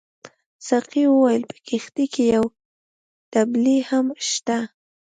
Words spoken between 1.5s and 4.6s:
په کښتۍ کې یو دبلۍ هم شته.